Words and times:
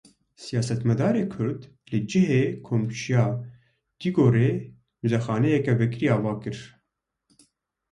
Siyasetmedarê 0.43 1.23
Kurd 1.33 1.61
li 1.89 1.99
cihê 2.09 2.43
Komkujiya 2.65 3.25
Dugorê 3.99 4.49
muzexaneyeke 5.01 5.73
vekirî 5.79 6.07
ava 6.15 6.33
kir. 6.41 6.57